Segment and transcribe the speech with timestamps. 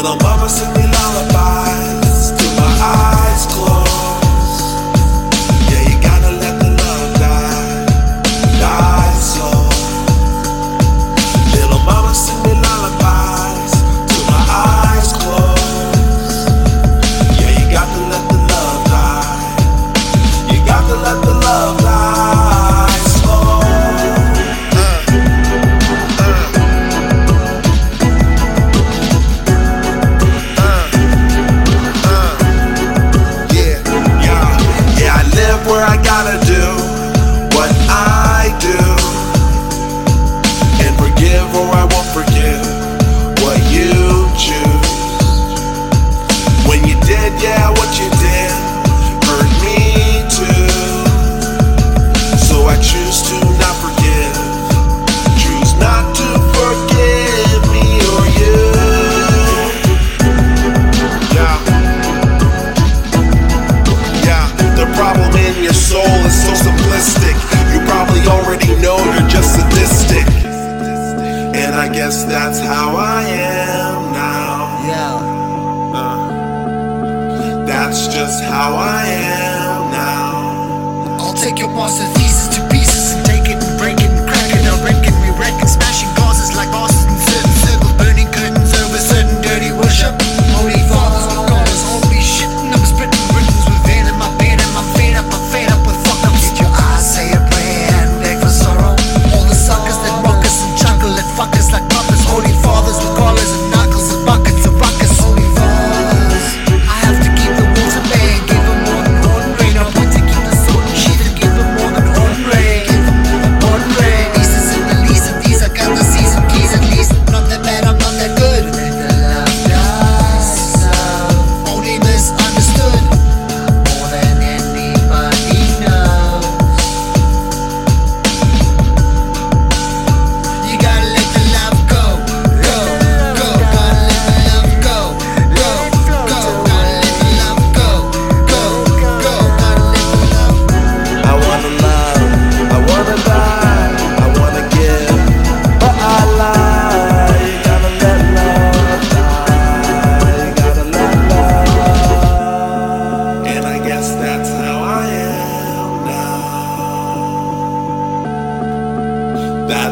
[0.00, 0.89] Pela barba você me
[71.92, 74.86] guess that's how I am now.
[74.86, 75.20] Yeah.
[75.98, 81.16] Uh, that's just how I am now.
[81.20, 81.98] I'll take it once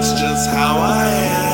[0.01, 1.48] that's just how I am.